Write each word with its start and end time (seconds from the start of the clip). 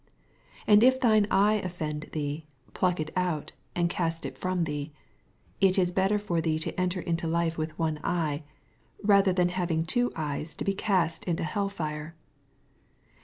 9 0.67 0.73
And 0.77 0.83
if 0.83 0.99
thine 0.99 1.27
eye 1.29 1.59
offend 1.63 2.09
thee, 2.11 2.47
pluck 2.73 2.99
it 2.99 3.11
out, 3.15 3.51
and 3.75 3.87
cast 3.87 4.25
it 4.25 4.35
from 4.35 4.63
thee: 4.63 4.91
it 5.59 5.77
is 5.77 5.91
better 5.91 6.17
for 6.17 6.41
thee 6.41 6.57
to 6.57 6.73
enter 6.81 7.01
into 7.01 7.27
life 7.27 7.55
with 7.55 7.77
one 7.77 7.99
eye, 8.03 8.41
rather 9.03 9.31
than 9.31 9.49
having 9.49 9.85
two 9.85 10.09
eyea 10.15 10.55
to 10.57 10.65
be 10.65 10.73
cast 10.73 11.25
into 11.25 11.43
hell 11.43 11.69
fire. 11.69 12.15